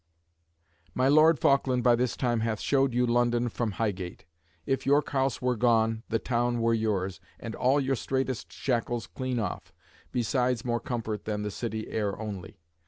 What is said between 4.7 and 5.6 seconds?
York House were